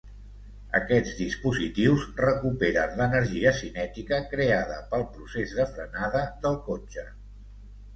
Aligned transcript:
Aquests 0.77 1.11
dispositius 1.19 2.07
recuperen 2.23 2.97
l'energia 3.03 3.55
cinètica 3.61 4.23
creada 4.35 4.83
pel 4.95 5.09
procés 5.15 5.59
de 5.63 5.71
frenada 5.77 6.29
del 6.49 6.63
cotxe. 6.71 7.11